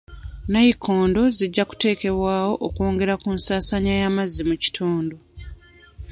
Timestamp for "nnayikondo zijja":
0.47-1.63